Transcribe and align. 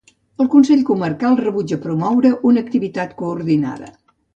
El 0.43 0.47
Consell 0.53 0.81
Comarcal 0.87 1.37
rebutja 1.43 1.79
promoure 1.85 2.35
una 2.53 2.67
activitat 2.67 3.19
coordinada. 3.23 3.97